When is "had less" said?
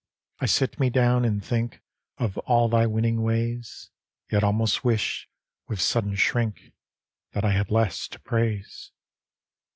7.51-8.07